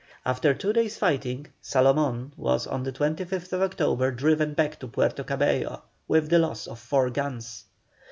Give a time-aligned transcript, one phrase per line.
[0.25, 5.83] After two days' fighting, Salomón was on the 25th October driven back to Puerto Cabello
[6.07, 7.65] with the loss of four guns.